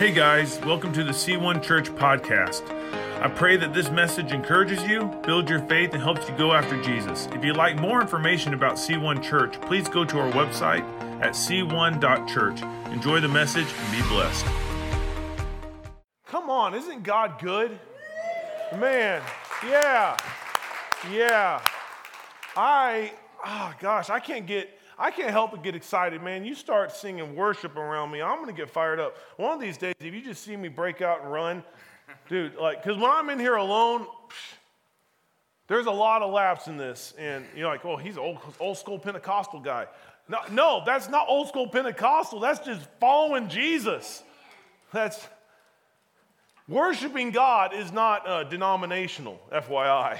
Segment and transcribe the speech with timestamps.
[0.00, 2.62] Hey guys, welcome to the C1 Church podcast.
[3.20, 6.82] I pray that this message encourages you, builds your faith, and helps you go after
[6.82, 7.28] Jesus.
[7.34, 10.80] If you'd like more information about C1 Church, please go to our website
[11.20, 12.62] at c1.church.
[12.90, 14.46] Enjoy the message and be blessed.
[16.24, 17.78] Come on, isn't God good?
[18.78, 19.20] Man,
[19.68, 20.16] yeah,
[21.12, 21.62] yeah.
[22.56, 23.12] I,
[23.44, 26.44] oh gosh, I can't get I can't help but get excited, man.
[26.44, 29.16] You start singing worship around me, I'm gonna get fired up.
[29.38, 31.64] One of these days, if you just see me break out and run,
[32.28, 34.54] dude, like, because when I'm in here alone, psh,
[35.68, 38.76] there's a lot of laps in this, and you're like, oh, he's an old, old
[38.76, 39.86] school Pentecostal guy.
[40.28, 42.38] No, no, that's not old school Pentecostal.
[42.38, 44.22] That's just following Jesus.
[44.92, 45.26] That's
[46.68, 50.18] worshiping God is not uh, denominational, FYI.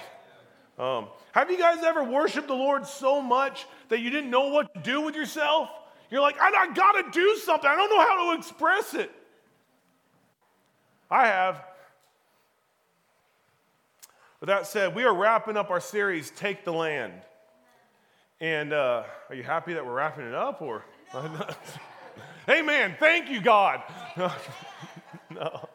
[0.81, 4.73] Um, have you guys ever worshiped the Lord so much that you didn't know what
[4.73, 5.69] to do with yourself?
[6.11, 7.69] You're like, I, I got to do something.
[7.69, 9.13] I don't know how to express it.
[11.11, 11.63] I have.
[14.41, 17.13] With that said, we are wrapping up our series, Take the Land.
[18.41, 20.63] And uh, are you happy that we're wrapping it up?
[20.63, 20.83] Or,
[22.49, 22.97] Amen.
[22.99, 23.83] Thank you, God.
[24.17, 25.69] no.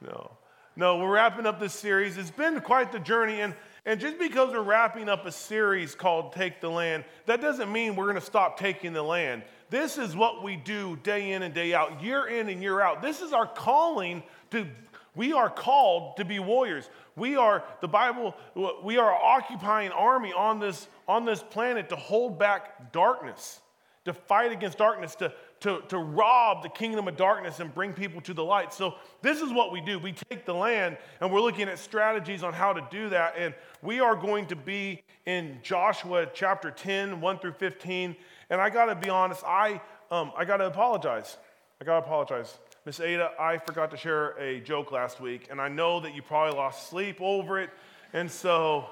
[0.00, 0.30] No.
[0.74, 2.16] No, we're wrapping up this series.
[2.16, 3.42] It's been quite the journey.
[3.42, 7.70] And, and just because we're wrapping up a series called Take the Land, that doesn't
[7.70, 9.42] mean we're going to stop taking the land.
[9.68, 13.02] This is what we do day in and day out, year in and year out.
[13.02, 14.66] This is our calling to,
[15.14, 16.88] we are called to be warriors.
[17.16, 18.34] We are, the Bible,
[18.82, 23.60] we are occupying army on this, on this planet to hold back darkness,
[24.06, 28.20] to fight against darkness, to, to, to rob the kingdom of darkness and bring people
[28.22, 28.74] to the light.
[28.74, 29.98] So, this is what we do.
[29.98, 33.34] We take the land and we're looking at strategies on how to do that.
[33.38, 38.16] And we are going to be in Joshua chapter 10, 1 through 15.
[38.50, 41.36] And I got to be honest, I, um, I got to apologize.
[41.80, 42.58] I got to apologize.
[42.84, 46.22] Miss Ada, I forgot to share a joke last week, and I know that you
[46.22, 47.70] probably lost sleep over it.
[48.12, 48.86] And so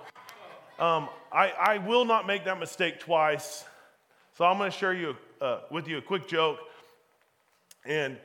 [0.79, 3.65] um, I, I will not make that mistake twice.
[4.39, 6.59] So I'm going to share you uh, with you a quick joke.
[7.85, 8.19] And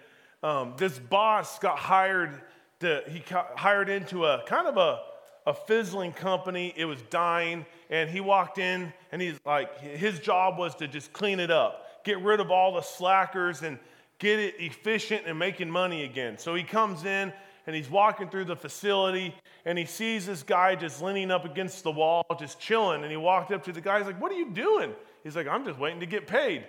[0.44, 2.42] um, this boss got hired
[2.81, 3.24] to, he
[3.56, 5.00] hired into a kind of a,
[5.48, 6.74] a fizzling company.
[6.76, 7.66] It was dying.
[7.90, 12.03] And he walked in and he's like, his job was to just clean it up,
[12.03, 13.80] get rid of all the slackers and
[14.20, 16.38] get it efficient and making money again.
[16.38, 17.32] So he comes in
[17.68, 19.34] and he's walking through the facility
[19.66, 23.02] and he sees this guy just leaning up against the wall, just chilling.
[23.02, 23.97] And he walked up to the guy.
[23.97, 24.94] He's like, What are you doing?
[25.24, 26.66] He's like, I'm just waiting to get paid.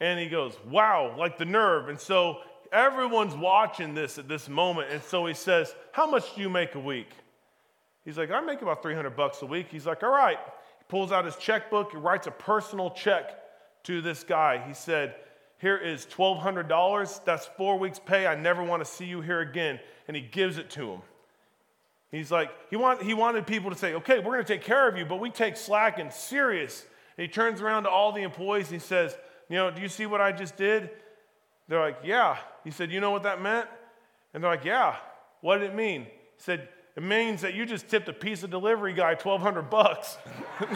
[0.00, 1.88] And he goes, Wow, like the nerve.
[1.88, 2.38] And so
[2.72, 4.90] everyone's watching this at this moment.
[4.90, 7.10] And so he says, How much do you make a week?
[8.04, 9.66] He's like, I make about 300 bucks a week.
[9.70, 10.38] He's like, All right.
[10.78, 13.38] He pulls out his checkbook, he writes a personal check
[13.84, 14.62] to this guy.
[14.66, 15.14] He said,
[15.58, 17.24] Here is $1,200.
[17.24, 18.26] That's four weeks' pay.
[18.26, 19.80] I never want to see you here again.
[20.06, 21.00] And he gives it to him.
[22.10, 24.88] He's like, he, want, he wanted people to say, Okay, we're going to take care
[24.88, 26.86] of you, but we take slack and serious.
[27.16, 29.16] And he turns around to all the employees and he says,
[29.48, 30.90] you know, do you see what I just did?
[31.68, 32.36] They're like, Yeah.
[32.64, 33.68] He said, You know what that meant?
[34.34, 34.96] And they're like, Yeah.
[35.40, 36.02] What did it mean?
[36.02, 40.18] He said, It means that you just tipped a piece of delivery guy 1200 bucks.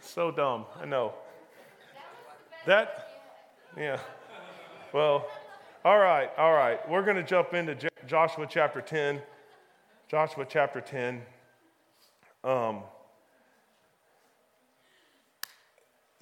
[0.00, 1.14] so dumb, I know.
[2.66, 3.08] That,
[3.76, 3.98] yeah.
[4.92, 5.26] Well,
[5.84, 6.80] all right, all right.
[6.88, 7.76] We're going to jump into
[8.08, 9.22] Joshua chapter 10.
[10.08, 11.22] Joshua chapter 10.
[12.42, 12.82] Um,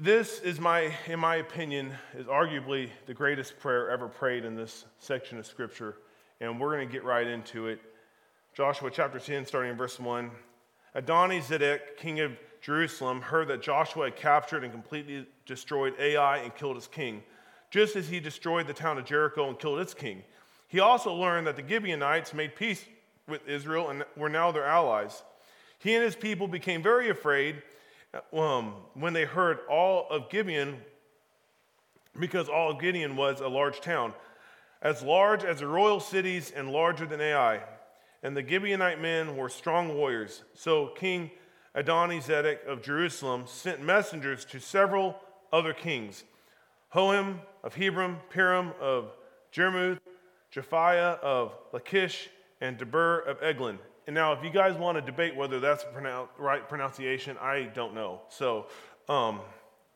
[0.01, 4.87] This is my, in my opinion, is arguably the greatest prayer ever prayed in this
[4.99, 5.95] section of scripture.
[6.41, 7.79] And we're going to get right into it.
[8.57, 10.33] Joshua chapter 10, starting in verse 1.
[10.97, 16.77] Adoni-Zedek, king of Jerusalem, heard that Joshua had captured and completely destroyed Ai and killed
[16.77, 17.23] its king,
[17.71, 20.25] just as he destroyed the town of Jericho and killed its king.
[20.67, 22.85] He also learned that the Gibeonites made peace
[23.29, 25.23] with Israel and were now their allies.
[25.79, 27.63] He and his people became very afraid
[28.33, 30.77] um, when they heard all of Gibeon,
[32.19, 34.15] because all of Gibeon was a large town,
[34.83, 37.61] as large as the royal cities and larger than Ai.
[38.23, 40.45] And the Gibeonite men were strong warriors.
[40.55, 41.31] So King
[41.77, 45.19] Adoni-Zedek of Jerusalem sent messengers to several
[45.53, 46.25] other kings
[46.95, 49.11] Hoham of Hebron, Piram of
[49.51, 49.99] Jarmuth,
[50.55, 52.29] Japhia of Lachish,
[52.61, 53.79] and Debir of Eglon.
[54.07, 57.71] And now, if you guys want to debate whether that's the pronoun- right pronunciation, I
[57.75, 58.21] don't know.
[58.29, 58.67] So
[59.09, 59.41] um,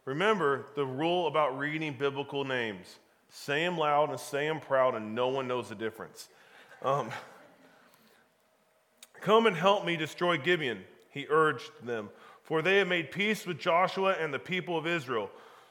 [0.05, 2.99] remember the rule about reading biblical names
[3.31, 6.29] say them loud and say them proud, and no one knows the difference.
[6.83, 7.11] Um,
[9.21, 12.11] Come and help me destroy Gibeon, he urged them,
[12.43, 15.31] for they had made peace with Joshua and the people of Israel.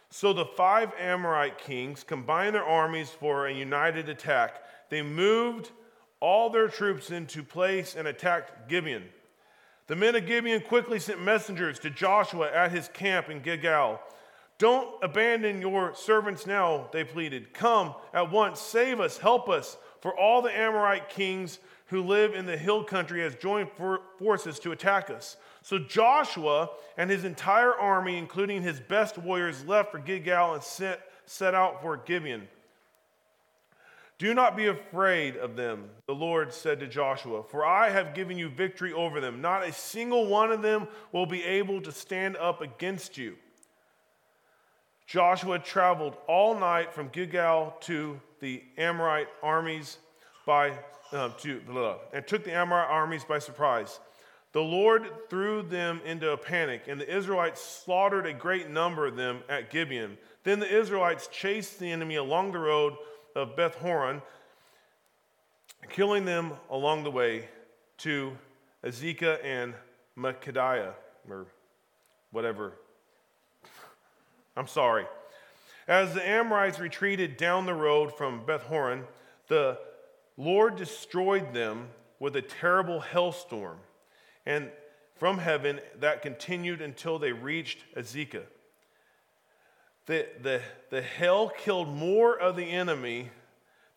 [0.09, 4.61] So the five Amorite kings combined their armies for a united attack.
[4.89, 5.71] They moved
[6.19, 9.03] all their troops into place and attacked Gibeon.
[9.87, 13.99] The men of Gibeon quickly sent messengers to Joshua at his camp in Gilgal.
[14.57, 17.53] Don't abandon your servants now, they pleaded.
[17.53, 22.45] Come at once, save us, help us, for all the Amorite kings who live in
[22.45, 25.37] the hill country has joined for forces to attack us.
[25.61, 31.01] So Joshua and his entire army, including his best warriors, left for Gilgal and set,
[31.25, 32.47] set out for Gibeon.
[34.19, 38.35] Do not be afraid of them, the Lord said to Joshua, for I have given
[38.35, 39.41] you victory over them.
[39.41, 43.35] Not a single one of them will be able to stand up against you.
[45.05, 49.99] Joshua traveled all night from Gilgal to the Amorite armies
[50.45, 50.73] by
[51.11, 53.99] uh, to blah, and took the Amorite armies by surprise.
[54.51, 59.15] The Lord threw them into a panic, and the Israelites slaughtered a great number of
[59.15, 60.17] them at Gibeon.
[60.43, 62.95] Then the Israelites chased the enemy along the road
[63.37, 64.23] of Beth Horon,
[65.89, 67.47] killing them along the way
[67.99, 68.35] to
[68.83, 69.75] Azekah and
[70.17, 70.93] Makediah,
[71.29, 71.45] or
[72.31, 72.73] whatever.
[74.55, 75.05] I'm sorry.
[75.87, 79.03] As the Amorites retreated down the road from Beth Horon,
[79.47, 79.77] the
[80.35, 81.89] Lord destroyed them
[82.19, 83.77] with a terrible hailstorm
[84.47, 84.71] and
[85.15, 88.45] from heaven that continued until they reached Azekah.
[90.07, 93.29] The, the, the hail killed more of the enemy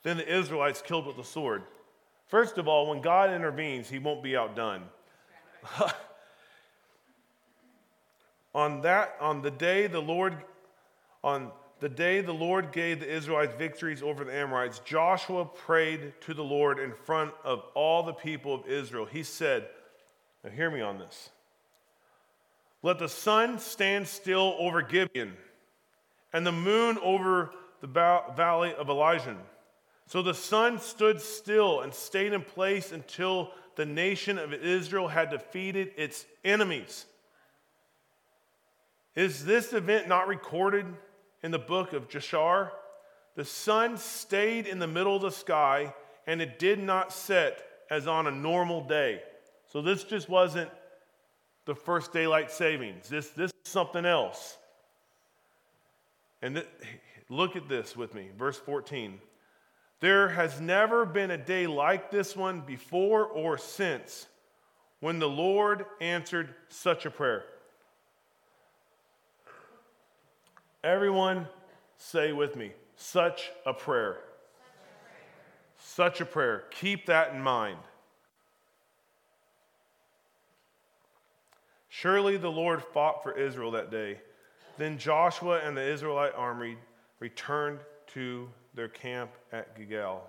[0.03, 1.63] than the Israelites killed with the sword.
[2.27, 4.83] First of all, when God intervenes, he won't be outdone.
[8.55, 10.37] on that, on the day the Lord,
[11.25, 16.35] on the day the Lord gave the Israelites victories over the Amorites, Joshua prayed to
[16.35, 19.07] the Lord in front of all the people of Israel.
[19.07, 19.69] He said,
[20.45, 21.31] now, hear me on this.
[22.83, 25.37] Let the sun stand still over Gibeon,
[26.33, 27.51] and the moon over
[27.81, 29.37] the valley of Elijah.
[30.07, 35.31] So the sun stood still and stayed in place until the nation of Israel had
[35.31, 37.07] defeated its enemies.
[39.15, 40.87] Is this event not recorded
[41.43, 42.71] in the book of Jashar?
[43.37, 45.95] The sun stayed in the middle of the sky
[46.27, 49.23] and it did not set as on a normal day.
[49.67, 50.71] So this just wasn't
[51.65, 53.09] the first daylight savings.
[53.09, 54.59] This, this is something else.
[56.43, 56.69] And th-
[57.29, 59.21] look at this with me, verse 14.
[60.01, 64.27] There has never been a day like this one before or since
[65.01, 67.45] when the Lord answered such a prayer.
[70.83, 71.47] Everyone
[71.99, 74.19] say with me, such a prayer.
[75.79, 76.65] Such a prayer.
[76.71, 77.79] Keep that in mind.
[81.89, 84.19] Surely the Lord fought for Israel that day.
[84.81, 86.79] Then Joshua and the Israelite army
[87.19, 87.81] returned
[88.15, 90.23] to their camp at Gilgal.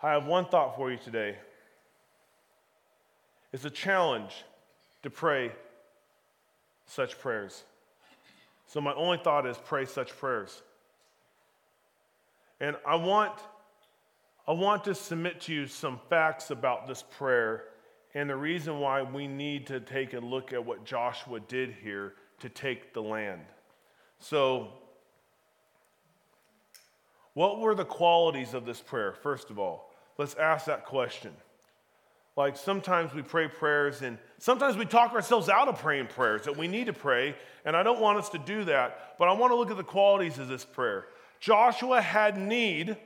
[0.00, 1.34] I have one thought for you today.
[3.52, 4.44] It's a challenge
[5.02, 5.50] to pray
[6.86, 7.64] such prayers.
[8.68, 10.62] So, my only thought is pray such prayers.
[12.60, 13.32] And I want,
[14.46, 17.64] I want to submit to you some facts about this prayer
[18.14, 22.14] and the reason why we need to take a look at what Joshua did here
[22.40, 23.42] to take the land.
[24.18, 24.68] So,
[27.34, 29.90] what were the qualities of this prayer, first of all?
[30.18, 31.32] Let's ask that question.
[32.36, 36.56] Like sometimes we pray prayers and sometimes we talk ourselves out of praying prayers that
[36.56, 37.34] we need to pray,
[37.64, 39.84] and I don't want us to do that, but I want to look at the
[39.84, 41.06] qualities of this prayer.
[41.40, 42.96] Joshua had need,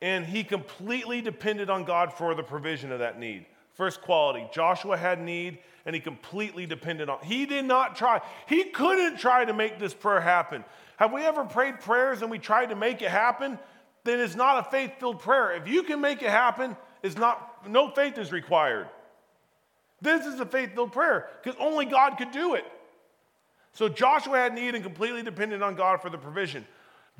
[0.00, 3.46] and he completely depended on God for the provision of that need.
[3.74, 7.18] First quality Joshua had need and he completely depended on.
[7.22, 8.20] He did not try.
[8.46, 10.64] He couldn't try to make this prayer happen.
[10.96, 13.58] Have we ever prayed prayers and we tried to make it happen?
[14.04, 15.52] Then it's not a faith-filled prayer.
[15.52, 18.88] If you can make it happen, it's not no faith is required.
[20.02, 22.64] This is a faith-filled prayer because only God could do it.
[23.72, 26.66] So Joshua had need and completely depended on God for the provision.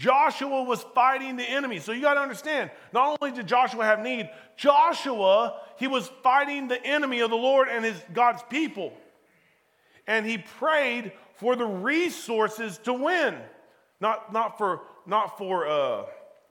[0.00, 1.78] Joshua was fighting the enemy.
[1.78, 6.68] So you got to understand, not only did Joshua have need, Joshua, he was fighting
[6.68, 8.94] the enemy of the Lord and his God's people.
[10.06, 13.36] And he prayed for the resources to win.
[14.00, 16.04] Not, not for, not for uh,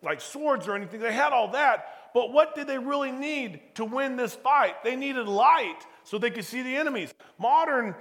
[0.04, 1.00] like swords or anything.
[1.00, 2.12] They had all that.
[2.14, 4.84] But what did they really need to win this fight?
[4.84, 7.16] They needed light so they could see the enemies.
[7.40, 7.96] Modern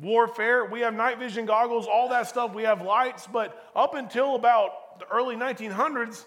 [0.00, 2.54] warfare, we have night vision goggles, all that stuff.
[2.54, 3.28] We have lights.
[3.30, 6.24] But up until about the early 1900s,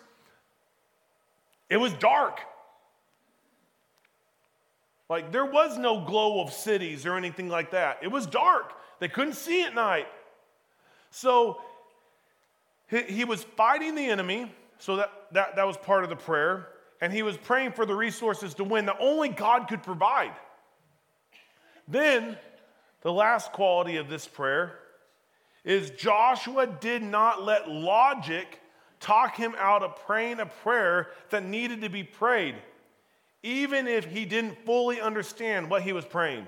[1.70, 2.40] it was dark.
[5.10, 8.00] Like there was no glow of cities or anything like that.
[8.02, 8.74] It was dark.
[9.00, 10.08] They couldn't see at night.
[11.12, 11.62] So
[12.90, 16.68] he, he was fighting the enemy, so that, that, that was part of the prayer,
[17.02, 20.34] and he was praying for the resources to win that only God could provide.
[21.88, 22.38] Then,
[23.02, 24.78] the last quality of this prayer
[25.64, 28.60] is Joshua did not let logic
[29.00, 32.56] talk him out of praying a prayer that needed to be prayed,
[33.44, 36.48] even if he didn't fully understand what he was praying.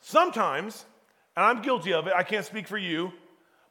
[0.00, 0.84] Sometimes,
[1.36, 3.12] and I'm guilty of it, I can't speak for you,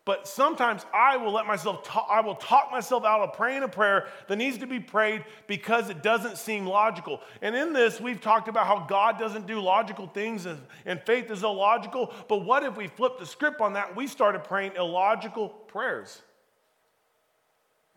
[0.07, 3.67] but sometimes I will let myself talk, I will talk myself out of praying a
[3.67, 7.19] prayer that needs to be prayed because it doesn't seem logical.
[7.41, 11.43] And in this, we've talked about how God doesn't do logical things and faith is
[11.43, 12.13] illogical.
[12.29, 16.21] But what if we flipped the script on that and we started praying illogical prayers?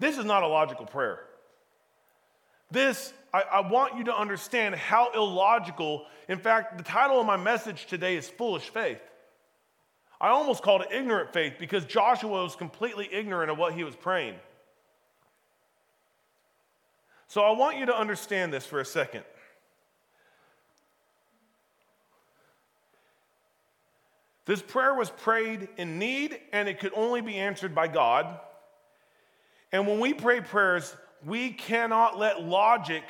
[0.01, 1.21] This is not a logical prayer.
[2.73, 6.07] This, I, I want you to understand how illogical.
[6.29, 9.01] In fact, the title of my message today is Foolish Faith.
[10.21, 13.97] I almost called it ignorant faith because Joshua was completely ignorant of what he was
[13.97, 14.35] praying.
[17.27, 19.25] So I want you to understand this for a second.
[24.45, 28.41] This prayer was prayed in need and it could only be answered by God.
[29.71, 33.05] And when we pray prayers, we cannot let logic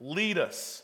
[0.00, 0.82] lead us.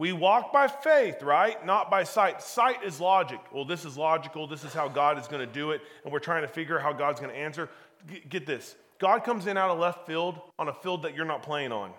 [0.00, 1.62] We walk by faith, right?
[1.66, 2.40] Not by sight.
[2.40, 3.38] Sight is logic.
[3.52, 4.46] Well, this is logical.
[4.46, 5.82] This is how God is going to do it.
[6.04, 7.68] And we're trying to figure out how God's going to answer.
[8.30, 11.42] Get this God comes in out of left field on a field that you're not
[11.42, 11.92] playing on.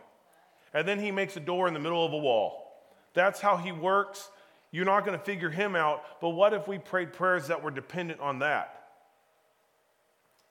[0.73, 2.73] And then he makes a door in the middle of a wall.
[3.13, 4.31] That's how he works.
[4.71, 6.03] You're not going to figure him out.
[6.21, 8.81] But what if we prayed prayers that were dependent on that?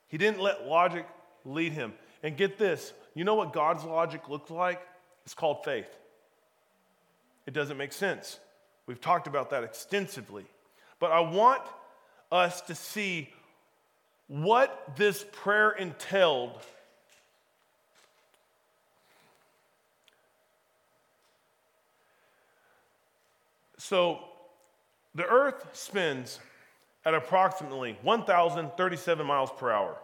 [0.07, 1.05] He didn't let logic
[1.43, 1.91] lead him.
[2.23, 4.81] And get this you know what God's logic looked like?
[5.25, 5.97] It's called faith.
[7.45, 8.39] It doesn't make sense.
[8.85, 10.45] We've talked about that extensively.
[10.99, 11.61] But I want
[12.31, 13.29] us to see
[14.27, 16.57] what this prayer entailed.
[23.77, 24.19] So,
[25.15, 26.39] the earth spins
[27.03, 29.97] at approximately 1,037 miles per hour.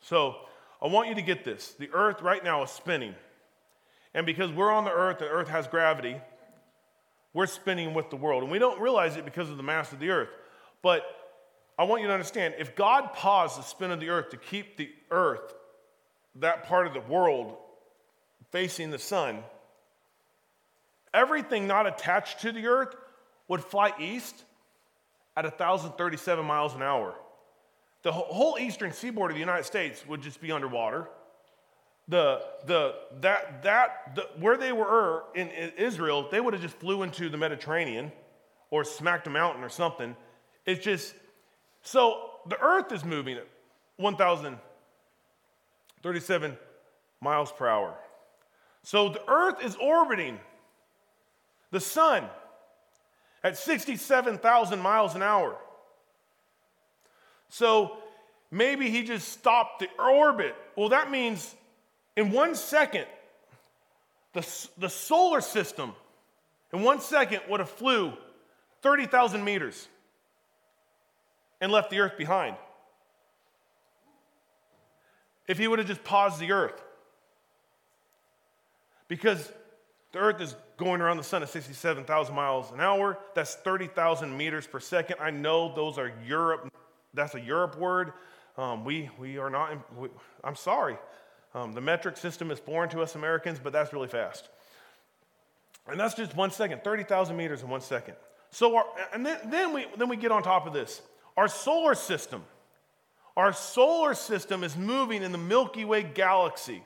[0.00, 0.36] So,
[0.82, 1.70] I want you to get this.
[1.78, 3.14] The earth right now is spinning.
[4.14, 6.16] And because we're on the earth and earth has gravity,
[7.32, 8.42] we're spinning with the world.
[8.42, 10.28] And we don't realize it because of the mass of the earth.
[10.82, 11.04] But
[11.78, 14.76] I want you to understand if God paused the spin of the earth to keep
[14.76, 15.54] the earth,
[16.36, 17.56] that part of the world,
[18.50, 19.42] facing the sun,
[21.14, 22.94] everything not attached to the earth
[23.48, 24.44] would fly east
[25.36, 27.14] at 1,037 miles an hour.
[28.02, 31.08] The whole eastern seaboard of the United States would just be underwater
[32.08, 37.02] the, the, that, that, the, where they were in Israel, they would have just flew
[37.02, 38.12] into the Mediterranean
[38.70, 40.16] or smacked a mountain or something.
[40.66, 41.14] It's just,
[41.82, 43.46] so the earth is moving at
[43.96, 46.58] 1,037
[47.20, 47.94] miles per hour.
[48.82, 50.40] So the earth is orbiting
[51.70, 52.24] the sun
[53.44, 55.56] at 67,000 miles an hour.
[57.48, 57.98] So
[58.50, 60.56] maybe he just stopped the orbit.
[60.76, 61.54] Well, that means
[62.16, 63.06] in one second,
[64.32, 64.46] the,
[64.78, 65.92] the solar system,
[66.72, 68.12] in one second, would have flew
[68.82, 69.88] 30,000 meters
[71.60, 72.56] and left the earth behind.
[75.46, 76.82] If he would have just paused the earth.
[79.08, 79.52] Because
[80.12, 83.18] the earth is going around the sun at 67,000 miles an hour.
[83.34, 85.16] That's 30,000 meters per second.
[85.20, 86.72] I know those are Europe,
[87.14, 88.12] that's a Europe word.
[88.56, 90.08] Um, we, we are not, we,
[90.44, 90.98] I'm sorry.
[91.54, 94.48] Um, the metric system is foreign to us Americans, but that's really fast.
[95.86, 98.16] And that's just one second, 30,000 meters in one second.
[98.50, 101.02] So, our, and then, then, we, then we get on top of this.
[101.36, 102.44] Our solar system,
[103.36, 106.82] our solar system is moving in the Milky Way galaxy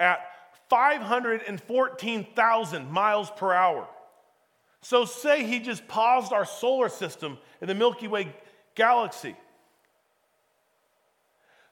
[0.00, 0.20] at
[0.68, 3.86] 514,000 miles per hour.
[4.80, 8.34] So, say he just paused our solar system in the Milky Way
[8.74, 9.36] galaxy.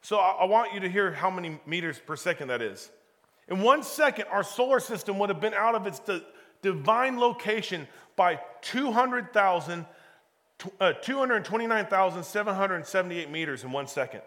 [0.02, 2.90] So I, I want you to hear how many meters per second that is.
[3.48, 6.22] In one second, our solar system would have been out of its di-
[6.60, 9.86] divine location by 200,000,
[10.80, 14.20] uh, 229,778 meters in one second.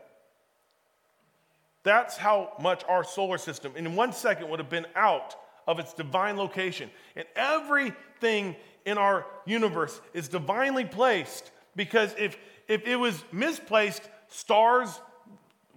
[1.84, 5.36] That's how much our solar system in one second would have been out
[5.68, 6.90] of its divine location.
[7.16, 8.56] And everything
[8.86, 15.00] in our universe is divinely placed because if, if it was misplaced, stars,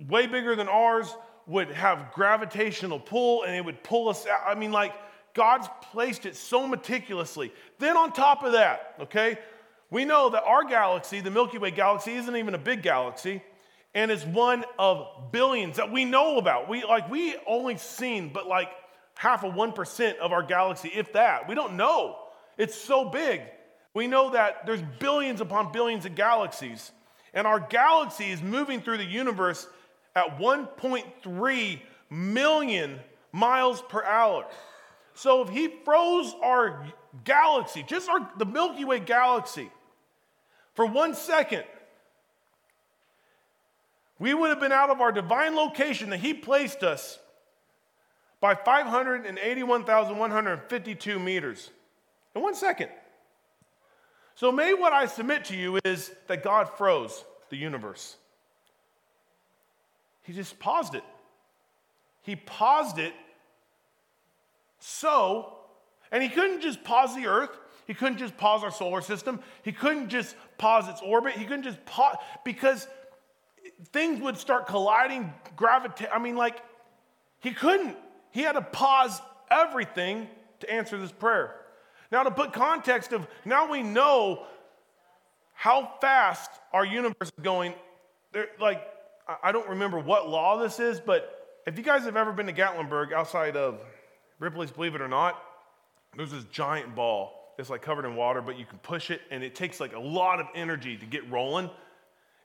[0.09, 1.14] way bigger than ours
[1.47, 4.40] would have gravitational pull and it would pull us out.
[4.47, 4.93] I mean, like,
[5.35, 7.52] God's placed it so meticulously.
[7.78, 9.38] Then, on top of that, okay,
[9.90, 13.43] We know that our galaxy, the Milky Way galaxy, isn't even a big galaxy
[13.95, 16.69] and is one of billions that we know about.
[16.69, 18.69] We like we only seen but like
[19.14, 21.49] half of 1% of our galaxy, if that.
[21.49, 22.19] We don't know.
[22.59, 23.40] It's so big.
[23.95, 26.93] We know that there's billions upon billions of galaxies,
[27.33, 29.67] and our galaxy is moving through the universe
[30.18, 33.00] at 1.3 million
[33.32, 34.46] miles per hour.
[35.14, 36.87] So if he froze our
[37.25, 39.70] galaxy, just our, the Milky Way galaxy,
[40.75, 41.64] for one second,
[44.18, 47.20] we would have been out of our divine location that he placed us
[48.40, 51.70] by 581,152 meters
[52.34, 52.90] in one second.
[54.34, 58.16] So, may what I submit to you is that God froze the universe.
[60.28, 61.02] He just paused it.
[62.20, 63.14] He paused it
[64.78, 65.54] so,
[66.12, 67.58] and he couldn't just pause the earth.
[67.87, 69.40] He couldn't just pause our solar system.
[69.62, 71.32] He couldn't just pause its orbit.
[71.32, 72.87] He couldn't just pause because
[73.90, 76.08] things would start colliding, gravitate.
[76.12, 76.62] I mean, like,
[77.40, 77.97] he couldn't.
[78.30, 80.28] He had to pause everything
[80.61, 81.54] to answer this prayer.
[82.12, 84.44] Now, to put context of now we know
[85.54, 87.73] how fast our universe is going.
[88.61, 88.82] Like,
[89.42, 92.52] I don't remember what law this is, but if you guys have ever been to
[92.52, 93.80] Gatlinburg outside of
[94.38, 95.42] Ripley's, believe it or not,
[96.16, 97.54] there's this giant ball.
[97.58, 99.99] It's like covered in water, but you can push it, and it takes like a
[99.99, 101.68] lot of energy to get rolling.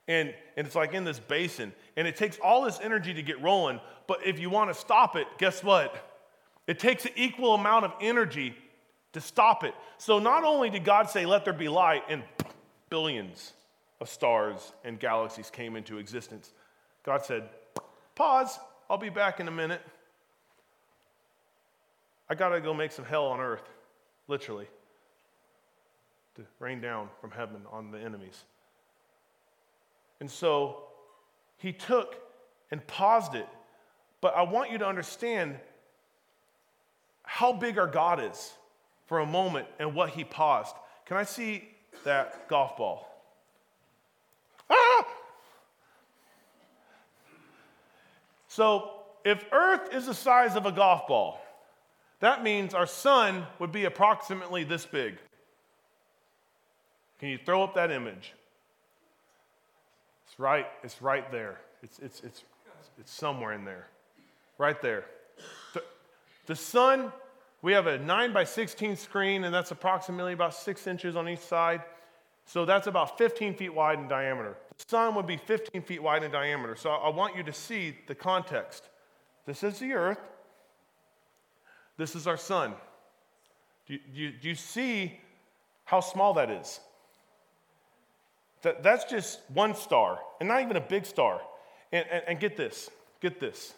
[0.09, 3.41] And, and it's like in this basin, and it takes all this energy to get
[3.41, 3.79] rolling.
[4.07, 6.09] But if you want to stop it, guess what?
[6.67, 8.55] It takes an equal amount of energy
[9.13, 9.73] to stop it.
[9.97, 12.23] So not only did God say, Let there be light, and
[12.89, 13.53] billions
[14.01, 16.51] of stars and galaxies came into existence,
[17.03, 17.43] God said,
[18.15, 19.81] Pause, I'll be back in a minute.
[22.29, 23.67] I got to go make some hell on earth,
[24.27, 24.67] literally,
[26.35, 28.43] to rain down from heaven on the enemies.
[30.19, 30.83] And so
[31.57, 32.15] he took
[32.71, 33.47] and paused it.
[34.21, 35.57] But I want you to understand
[37.23, 38.53] how big our God is
[39.05, 40.75] for a moment and what he paused.
[41.05, 41.67] Can I see
[42.03, 43.12] that golf ball?
[48.55, 48.91] So,
[49.25, 51.41] if Earth is the size of a golf ball,
[52.19, 55.17] that means our sun would be approximately this big.
[57.19, 58.33] Can you throw up that image?
[60.27, 61.61] It's right, it's right there.
[61.81, 62.43] It's, it's, it's,
[62.99, 63.87] it's somewhere in there.
[64.59, 65.05] Right there.
[65.73, 65.83] The,
[66.45, 67.11] the sun,
[67.63, 71.39] we have a 9 by 16 screen, and that's approximately about six inches on each
[71.39, 71.81] side.
[72.45, 74.57] So that's about 15 feet wide in diameter.
[74.77, 76.75] The sun would be 15 feet wide in diameter.
[76.75, 78.89] So I want you to see the context.
[79.45, 80.19] This is the earth.
[81.97, 82.73] This is our sun.
[83.87, 85.19] Do you, do you, do you see
[85.85, 86.79] how small that is?
[88.61, 91.41] That, that's just one star, and not even a big star.
[91.91, 92.89] And, and, and get this,
[93.21, 93.73] get this.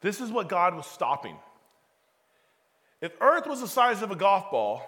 [0.00, 1.36] This is what God was stopping.
[3.00, 4.82] If Earth was the size of a golf ball,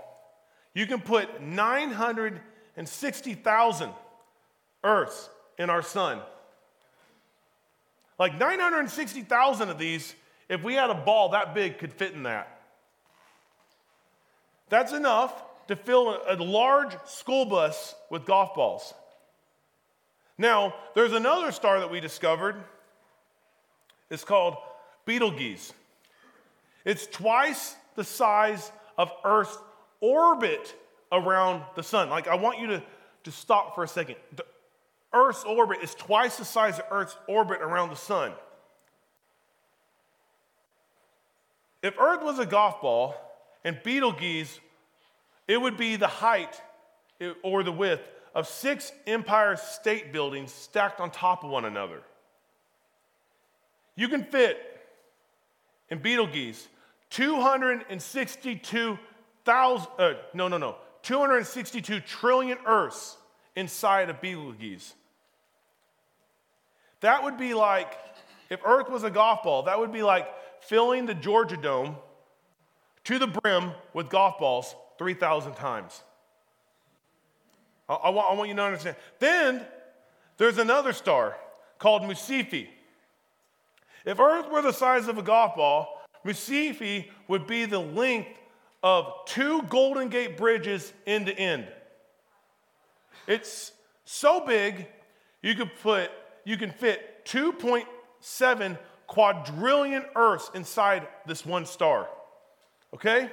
[0.77, 3.91] you can put 960,000
[4.85, 6.21] Earths in our sun.
[8.19, 10.15] Like 960,000 of these,
[10.51, 12.61] if we had a ball that big, could fit in that.
[14.69, 18.93] That's enough to fill a large school bus with golf balls.
[20.37, 22.57] Now, there's another star that we discovered.
[24.11, 24.57] It's called
[25.07, 25.73] Betelgeuse.
[26.85, 29.57] It's twice the size of Earth's
[30.01, 30.75] orbit
[31.13, 32.11] around the sun.
[32.11, 32.83] Like, I want you to,
[33.25, 34.17] to stop for a second.
[34.35, 34.45] The
[35.13, 38.33] Earth's orbit is twice the size of Earth's orbit around the sun.
[41.83, 43.15] If Earth was a golf ball
[43.65, 44.61] and Betelgeuse
[45.49, 46.61] it would be the height
[47.43, 48.03] or the width
[48.35, 52.03] of six Empire State Buildings stacked on top of one another.
[53.95, 54.59] You can fit
[55.89, 56.69] in Betelgeuse
[59.47, 63.17] 262,000, uh, no, no, no, 262 trillion Earths
[63.55, 64.95] inside of Betelgeuse.
[67.01, 67.93] That would be like,
[68.51, 70.29] if Earth was a golf ball, that would be like
[70.63, 71.97] filling the Georgia Dome
[73.05, 76.03] to the brim with golf balls 3,000 times.
[77.89, 78.97] I, I, want, I want you to understand.
[79.21, 79.65] Then
[80.39, 81.37] there's another star
[81.79, 82.69] called Mu Cephei.
[84.05, 88.31] If Earth were the size of a golf ball, Mu Cephei would be the length
[88.83, 91.67] of two Golden Gate bridges end to end.
[93.27, 93.73] It's
[94.05, 94.87] so big,
[95.43, 96.11] you could put,
[96.45, 102.09] you can fit 2.7 quadrillion Earths inside this one star.
[102.95, 103.31] Okay?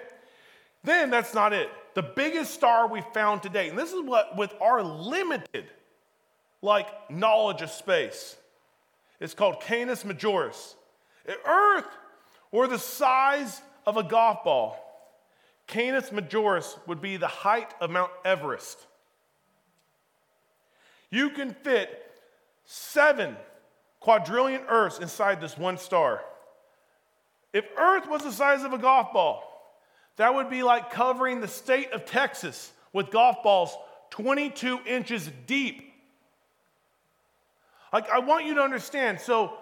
[0.83, 1.69] Then that's not it.
[1.93, 5.65] The biggest star we found today, and this is what with our limited
[6.61, 8.35] like knowledge of space.
[9.19, 10.75] It's called Canis Majoris.
[11.45, 11.87] Earth
[12.51, 14.77] were the size of a golf ball,
[15.67, 18.77] Canis Majoris would be the height of Mount Everest.
[21.09, 22.11] You can fit
[22.65, 23.35] seven
[23.99, 26.21] quadrillion Earths inside this one star.
[27.53, 29.43] If Earth was the size of a golf ball,
[30.17, 33.75] that would be like covering the state of Texas with golf balls
[34.09, 35.91] 22 inches deep.
[37.91, 39.19] Like, I want you to understand.
[39.19, 39.53] So,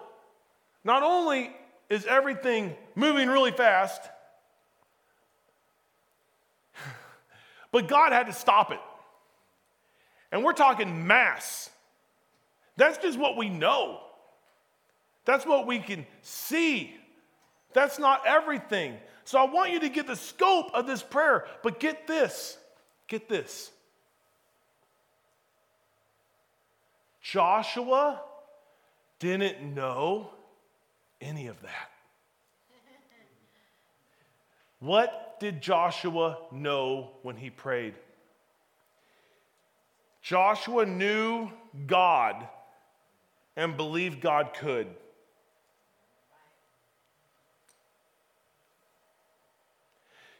[0.84, 1.54] not only
[1.88, 4.00] is everything moving really fast,
[7.72, 8.80] but God had to stop it.
[10.30, 11.70] And we're talking mass.
[12.76, 14.00] That's just what we know.
[15.24, 16.94] That's what we can see.
[17.72, 18.96] That's not everything.
[19.24, 22.58] So I want you to get the scope of this prayer, but get this.
[23.08, 23.70] Get this.
[27.22, 28.20] Joshua
[29.18, 30.30] didn't know
[31.20, 31.91] any of that.
[34.82, 37.94] What did Joshua know when he prayed?
[40.22, 41.52] Joshua knew
[41.86, 42.48] God
[43.54, 44.88] and believed God could.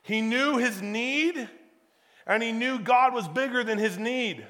[0.03, 1.49] He knew his need
[2.27, 4.45] and he knew God was bigger than his need.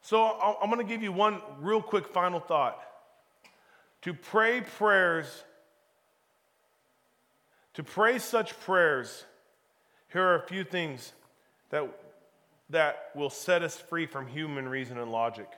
[0.00, 0.24] So
[0.62, 2.80] I'm going to give you one real quick final thought.
[4.02, 5.44] To pray prayers,
[7.74, 9.24] to pray such prayers,
[10.12, 11.12] here are a few things
[11.70, 11.88] that,
[12.70, 15.48] that will set us free from human reason and logic.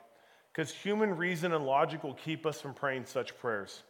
[0.52, 3.82] Because human reason and logic will keep us from praying such prayers.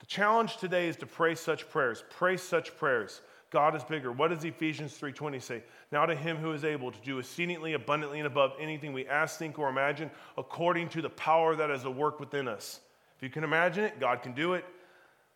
[0.00, 2.04] The challenge today is to pray such prayers.
[2.10, 3.22] Pray such prayers.
[3.50, 4.12] God is bigger.
[4.12, 5.62] What does Ephesians 3:20 say?
[5.90, 9.38] Now to him who is able to do exceedingly abundantly and above anything we ask,
[9.38, 12.80] think, or imagine, according to the power that is at work within us.
[13.16, 14.64] If you can imagine it, God can do it.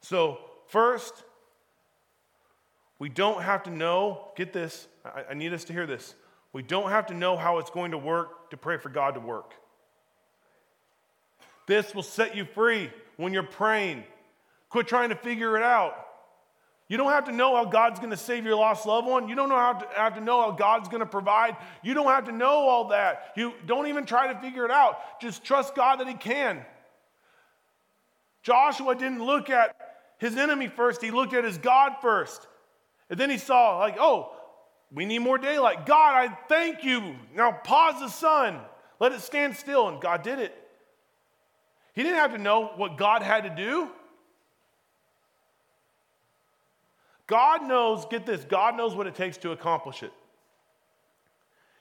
[0.00, 0.38] So,
[0.68, 1.24] first,
[2.98, 6.14] we don't have to know, get this, I, I need us to hear this.
[6.52, 9.20] We don't have to know how it's going to work to pray for God to
[9.20, 9.54] work.
[11.66, 14.04] This will set you free when you're praying.
[14.68, 15.94] Quit trying to figure it out.
[16.88, 19.28] You don't have to know how God's going to save your lost loved one.
[19.28, 21.56] You don't know to, have to know how God's going to provide.
[21.84, 23.32] You don't have to know all that.
[23.36, 25.20] You don't even try to figure it out.
[25.20, 26.64] Just trust God that He can.
[28.42, 29.76] Joshua didn't look at
[30.18, 32.46] his enemy first, he looked at his God first.
[33.08, 34.32] And then he saw, like, oh,
[34.92, 35.86] we need more daylight.
[35.86, 37.16] God, I thank you.
[37.34, 38.60] Now pause the sun,
[38.98, 39.88] let it stand still.
[39.88, 40.56] And God did it.
[41.94, 43.88] He didn't have to know what God had to do.
[47.26, 50.12] God knows, get this, God knows what it takes to accomplish it.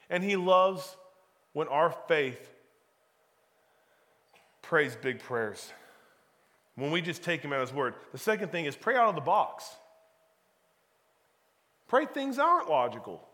[0.09, 0.95] And He loves
[1.53, 2.53] when our faith
[4.61, 5.73] prays big prayers,
[6.79, 7.95] when we just take Him at His word.
[8.11, 9.69] The second thing is pray out of the box.
[11.87, 13.27] Pray things aren't logical.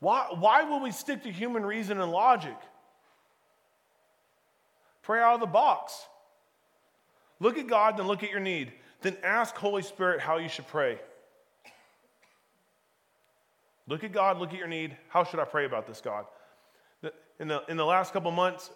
[0.00, 2.56] Why, why will we stick to human reason and logic?
[5.02, 6.06] Pray out of the box.
[7.38, 8.72] Look at God, then look at your need.
[9.00, 10.98] Then ask Holy Spirit how you should pray.
[13.86, 14.96] Look at God, look at your need.
[15.08, 16.26] How should I pray about this, God?
[17.38, 18.70] In the, in the last couple months,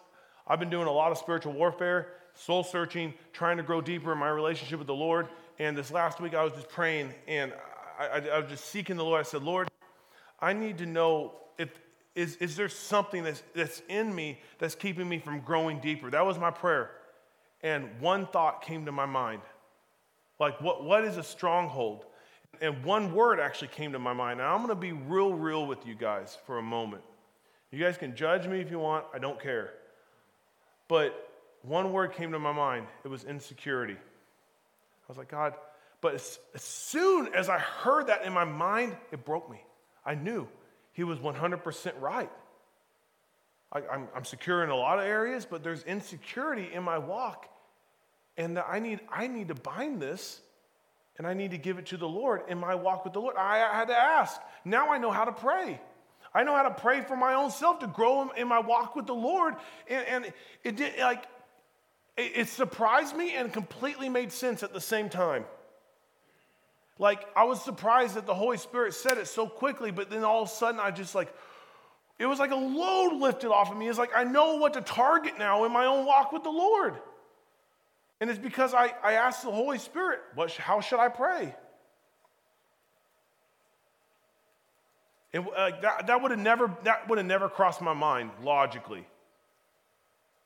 [0.46, 4.18] I've been doing a lot of spiritual warfare, soul searching, trying to grow deeper in
[4.18, 5.28] my relationship with the Lord.
[5.58, 7.52] And this last week, I was just praying and
[7.98, 9.20] I, I, I was just seeking the Lord.
[9.20, 9.68] I said, Lord,
[10.40, 11.70] I need to know if
[12.14, 16.10] is, is there something that's, that's in me that's keeping me from growing deeper?
[16.10, 16.90] That was my prayer
[17.62, 19.42] and one thought came to my mind.
[20.38, 22.04] Like, what, what is a stronghold?
[22.60, 24.38] And one word actually came to my mind.
[24.38, 27.02] Now, I'm going to be real, real with you guys for a moment.
[27.70, 29.72] You guys can judge me if you want, I don't care.
[30.88, 31.28] But
[31.62, 33.94] one word came to my mind it was insecurity.
[33.94, 35.54] I was like, God,
[36.00, 39.62] but as, as soon as I heard that in my mind, it broke me.
[40.04, 40.48] I knew
[40.92, 42.30] he was 100% right.
[43.72, 47.48] I, am I'm secure in a lot of areas, but there's insecurity in my walk.
[48.36, 50.40] And that I need, I need to bind this
[51.18, 53.36] and I need to give it to the Lord in my walk with the Lord.
[53.36, 54.40] I, I had to ask.
[54.64, 55.80] Now I know how to pray.
[56.36, 59.06] I know how to pray for my own self to grow in my walk with
[59.06, 59.54] the Lord.
[59.88, 60.32] And, and
[60.64, 61.24] it did like
[62.14, 65.46] it, it surprised me and completely made sense at the same time.
[66.98, 70.42] Like I was surprised that the Holy Spirit said it so quickly, but then all
[70.42, 71.32] of a sudden I just like,
[72.18, 73.88] it was like a load lifted off of me.
[73.88, 76.96] It's like I know what to target now in my own walk with the Lord.
[78.20, 81.54] And it's because I, I asked the Holy Spirit, what, how should I pray?
[85.32, 89.06] And uh, that, that would have never that would have never crossed my mind logically.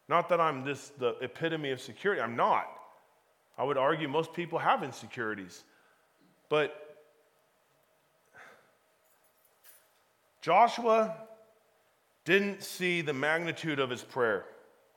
[0.09, 2.21] Not that I'm this the epitome of security.
[2.21, 2.67] I'm not.
[3.57, 5.63] I would argue most people have insecurities.
[6.49, 6.91] But
[10.41, 11.15] Joshua
[12.25, 14.47] didn't see the magnitude of his prayer.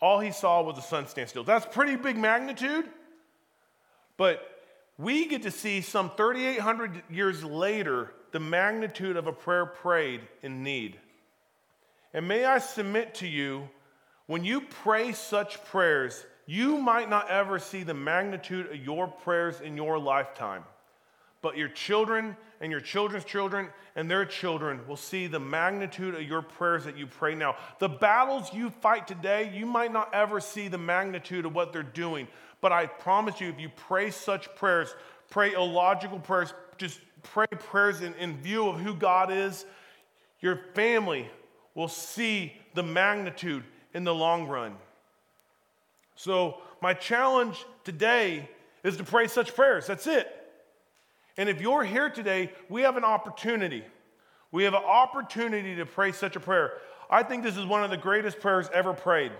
[0.01, 1.43] All he saw was the sun stand still.
[1.43, 2.89] That's pretty big magnitude.
[4.17, 4.41] But
[4.97, 10.63] we get to see some 3,800 years later the magnitude of a prayer prayed in
[10.63, 10.99] need.
[12.13, 13.69] And may I submit to you,
[14.25, 19.61] when you pray such prayers, you might not ever see the magnitude of your prayers
[19.61, 20.63] in your lifetime.
[21.43, 26.23] But your children and your children's children and their children will see the magnitude of
[26.23, 27.55] your prayers that you pray now.
[27.79, 31.83] The battles you fight today, you might not ever see the magnitude of what they're
[31.83, 32.27] doing.
[32.61, 34.95] But I promise you, if you pray such prayers,
[35.29, 39.65] pray illogical prayers, just pray prayers in, in view of who God is,
[40.39, 41.29] your family
[41.75, 44.75] will see the magnitude in the long run.
[46.15, 48.49] So, my challenge today
[48.83, 49.87] is to pray such prayers.
[49.87, 50.27] That's it.
[51.37, 53.83] And if you're here today, we have an opportunity.
[54.51, 56.73] We have an opportunity to pray such a prayer.
[57.09, 59.31] I think this is one of the greatest prayers ever prayed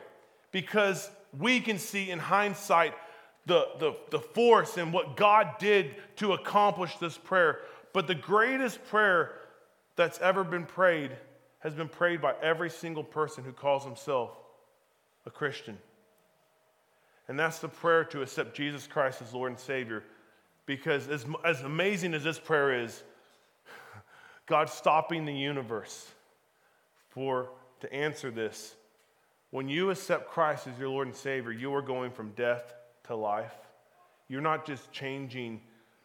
[0.52, 2.94] because we can see in hindsight
[3.46, 7.60] the, the, the force and what God did to accomplish this prayer.
[7.94, 9.32] But the greatest prayer
[9.96, 11.12] that's ever been prayed
[11.60, 14.32] has been prayed by every single person who calls himself
[15.26, 15.78] a Christian.
[17.28, 20.04] And that's the prayer to accept Jesus Christ as Lord and Savior.
[20.66, 23.04] Because as, as amazing as this prayer is,
[24.46, 26.10] God stopping the universe
[27.10, 28.76] for to answer this.
[29.52, 32.74] When you accept Christ as your Lord and Savior, you are going from death
[33.06, 33.54] to life.
[34.28, 35.62] You're not just changing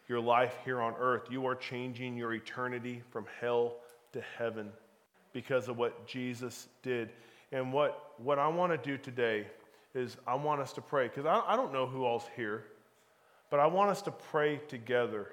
[0.09, 3.75] your life here on earth, you are changing your eternity from hell
[4.11, 4.69] to heaven
[5.31, 7.11] because of what Jesus did.
[7.51, 9.45] And what, what I want to do today
[9.93, 12.65] is I want us to pray, because I, I don't know who all's here,
[13.51, 15.27] but I want us to pray together.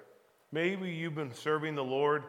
[0.52, 2.24] Maybe you've been serving the Lord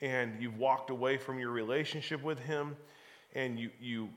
[0.00, 2.76] and you've walked away from your relationship with Him,
[3.34, 4.08] and you, you,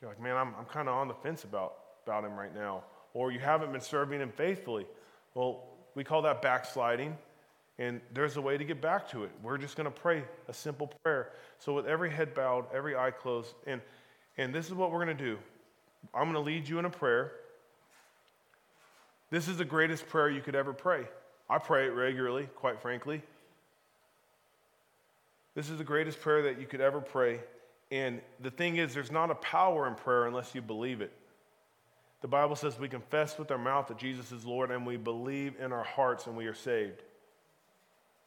[0.00, 1.74] you're like, man, I'm, I'm kind of on the fence about,
[2.06, 2.82] about Him right now.
[3.14, 4.86] Or you haven't been serving Him faithfully.
[5.34, 7.16] Well, we call that backsliding.
[7.78, 9.30] And there's a way to get back to it.
[9.42, 11.30] We're just going to pray a simple prayer.
[11.58, 13.80] So, with every head bowed, every eye closed, and,
[14.36, 15.38] and this is what we're going to do
[16.14, 17.32] I'm going to lead you in a prayer.
[19.30, 21.06] This is the greatest prayer you could ever pray.
[21.48, 23.22] I pray it regularly, quite frankly.
[25.54, 27.40] This is the greatest prayer that you could ever pray.
[27.90, 31.12] And the thing is, there's not a power in prayer unless you believe it.
[32.22, 35.54] The Bible says we confess with our mouth that Jesus is Lord and we believe
[35.60, 37.02] in our hearts and we are saved.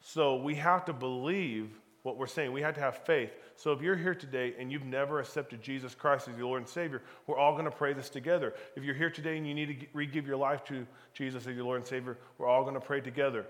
[0.01, 1.69] So we have to believe
[2.03, 2.51] what we're saying.
[2.51, 3.31] We have to have faith.
[3.55, 6.69] So if you're here today and you've never accepted Jesus Christ as your Lord and
[6.69, 8.53] Savior, we're all going to pray this together.
[8.75, 11.55] If you're here today and you need to re give your life to Jesus as
[11.55, 13.47] your Lord and Savior, we're all going to pray together.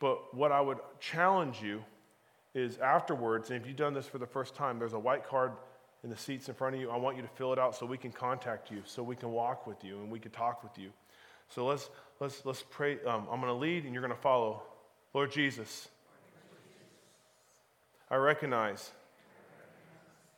[0.00, 1.84] But what I would challenge you
[2.54, 5.52] is afterwards, and if you've done this for the first time, there's a white card
[6.04, 6.90] in the seats in front of you.
[6.90, 9.30] I want you to fill it out so we can contact you, so we can
[9.30, 10.90] walk with you and we can talk with you.
[11.48, 12.98] So let's let's let's pray.
[13.04, 14.62] Um, I'm going to lead and you're going to follow.
[15.14, 15.88] Lord Jesus,
[18.10, 18.90] I recognize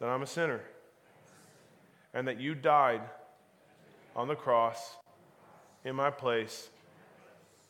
[0.01, 0.61] that I'm a sinner
[2.13, 3.03] and that you died
[4.17, 4.97] on the cross
[5.85, 6.69] in my place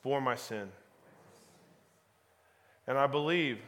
[0.03, 0.69] for my sin.
[2.87, 3.59] And I believe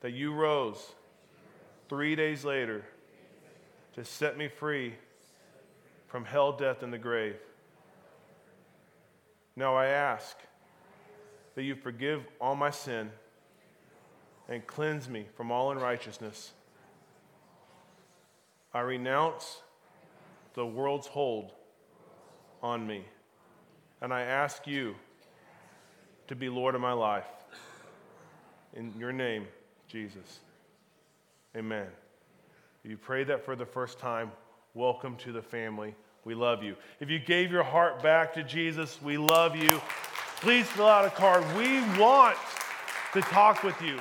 [0.00, 0.92] that you rose
[1.92, 2.82] three days later
[3.92, 4.94] to set me free
[6.06, 7.36] from hell, death, and the grave.
[9.56, 10.38] Now I ask
[11.54, 13.10] that you forgive all my sin
[14.48, 16.52] and cleanse me from all unrighteousness.
[18.72, 19.60] I renounce
[20.54, 21.52] the world's hold
[22.62, 23.04] on me,
[24.00, 24.94] and I ask you
[26.28, 27.28] to be Lord of my life.
[28.72, 29.46] In your name,
[29.88, 30.40] Jesus.
[31.56, 31.86] Amen.
[32.84, 34.32] If you prayed that for the first time,
[34.74, 35.94] welcome to the family.
[36.24, 36.76] We love you.
[37.00, 39.80] If you gave your heart back to Jesus, we love you.
[40.40, 41.44] Please fill out a card.
[41.56, 42.36] We want
[43.12, 43.98] to talk with you.